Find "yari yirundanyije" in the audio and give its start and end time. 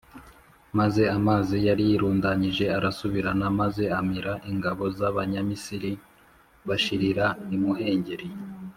1.67-2.65